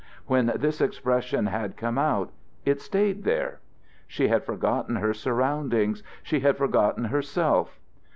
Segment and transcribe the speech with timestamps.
[0.25, 2.31] When this expression had come out,
[2.65, 3.59] it stayed there.
[4.07, 7.79] She had forgotten her surroundings, she had forgotten herself.